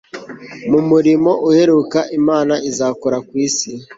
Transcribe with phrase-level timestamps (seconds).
[0.69, 3.71] Mu murimo uheruka Imana izakora ku isi